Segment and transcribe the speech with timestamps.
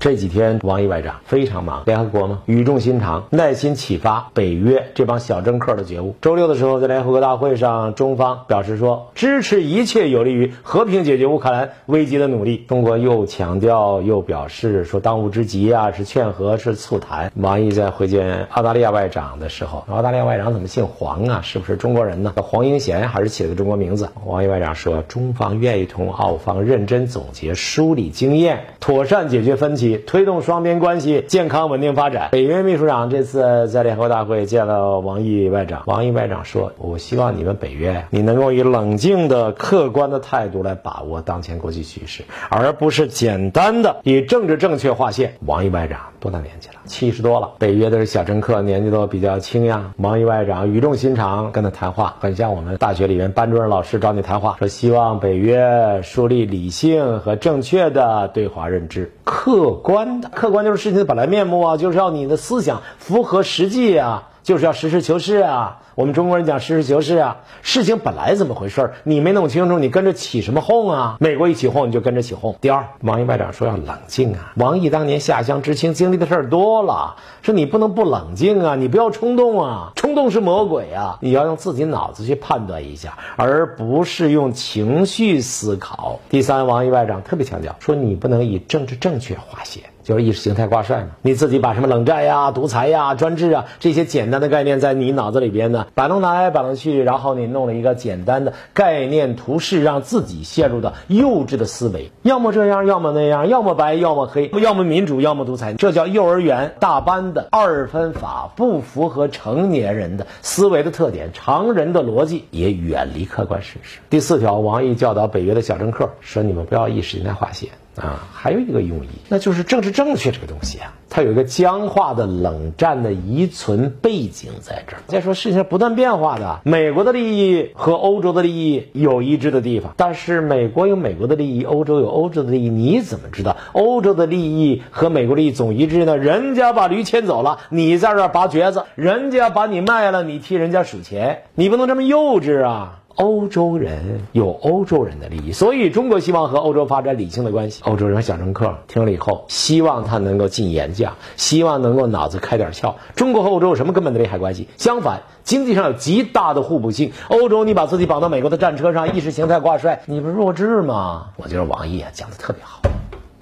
[0.00, 6.14] 这几天王毅外长非常忙，联合国嘛，语重心长，耐心启发北约这帮小政客的觉悟。
[6.20, 12.64] 周六的时候，在联合国大会上，中方表示说支持一切有利于和平解决乌克兰危机的努力。
[12.68, 17.32] 中国又强调又表示说，当务之急啊是劝和，是促谈。
[17.34, 21.40] 王毅在会见澳大利亚外长的时候，澳大利亚外长怎么姓黄啊？
[21.42, 22.34] 是不是中国人呢？
[22.36, 24.08] 黄英贤还是起了个中国名字？
[24.24, 32.28] 王毅外长说，中方愿意同澳方认真总结、梳理经验，妥善解决分歧，推动双边关系健康稳定发展。
[32.32, 46.74] 北约秘书长这次在联合国大会见了王毅外长，王毅外长说：“我希望你们北约，你能够以冷静的、客观的态度来把握当前国际局势，而不是简单的以政治正确划线。”王毅外长多大年纪了？
[46.84, 47.52] 七十多了。
[47.58, 49.92] 北约的是小政客年纪都比较轻呀。
[49.96, 64.30] 王毅外长语重心长跟他谈话，很像我们大学里面班主任老师找你谈话，说希望北约树立理性和正确的对华认知，客观的，客观就是事情的本来面目啊，就是要你的思想符合实际啊。
[64.48, 65.82] 就是要实事求是啊！
[65.94, 71.18] 我们中国人讲实事求是啊，事情本来怎么回事儿你没弄清楚，你跟着起什么哄啊？
[71.20, 72.56] 美国一起哄，你就跟着起哄。
[72.62, 74.54] 第二，王毅外长说要冷静啊。
[74.56, 81.18] 王毅当年下乡知青，经历的事儿多了，说你不能不冷静啊，你不要冲动啊，冲动是魔鬼啊！
[81.20, 86.20] 你要用自己脑子去判断一下，而不是用情绪思考。
[86.30, 89.82] 第三，王毅外长特别强调说，你不能以政治正确划线。
[90.08, 114.00] 就是意识形态挂帅嘛，你自己把什么冷战呀、独裁呀、专制啊这些简单的概念在你脑子里边呢摆弄来摆弄去，然后你弄了一个简单的概念图示，让自己陷入到幼稚的思维，要么这样，要么那样，要么白，要么黑，要么民主，要么独裁，这叫幼儿园大班的二分法，不符合成年人的思维的特点，常人的逻辑也远离客观事实。
[114.08, 117.68] 第四条，王毅教导北约的小政客说：“你们不要意识形态划线。”
[117.98, 125.02] 啊，还有一个用意，那就是政治正确这个东西啊，它有一个僵化的冷战的遗存背景在这儿。
[125.06, 136.16] 再说事情不断变化的，美国的利益和欧洲的利益有一致的地方，但是美国有美国的利益，欧洲有欧洲的利益，你怎么知道欧洲的利益和美国利益总一致呢？
[136.16, 143.00] 人家把驴牵走了，你在这儿拔橛子；人家把你卖了，你替人家数钱，你不能这么幼稚啊！
[143.18, 147.82] 欧洲人有欧洲人的利益，所以中国希望和欧洲发展理性的关系。
[147.84, 152.94] 欧洲人和小乘客听了以后，希望他能够进演讲，希望能够脑子开点窍。
[153.16, 154.68] 中国和欧洲有什么根本的利害关系？
[154.76, 157.10] 相反，经济上有极大的互补性。
[157.26, 161.30] 欧洲，你把自己绑到美国的战车上，意识形态挂帅，你不是弱智吗？
[161.38, 162.80] 我觉得王毅啊讲的特别好。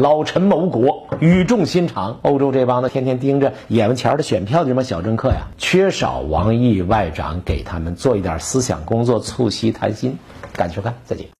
[0.00, 2.20] 老臣谋国，语重心长。
[2.22, 10.18] 欧洲这帮子天天盯着眼前的选票的这帮小政客呀，缺少王毅外长给他们做一点思想工作，促膝谈心。
[10.54, 11.26] 感谢收看，再见。